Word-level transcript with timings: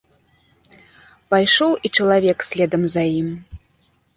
Пайшоў 1.35 1.71
і 1.75 1.87
чалавек 1.99 2.37
следам 2.51 2.83
за 2.95 3.03
ім. 3.21 3.29